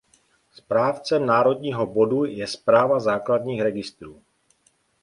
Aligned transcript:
Správcem 0.51 1.25
Národního 1.25 1.87
bodu 1.87 2.25
je 2.25 2.47
Správa 2.47 2.99
základních 2.99 3.61
registrů. 3.61 4.21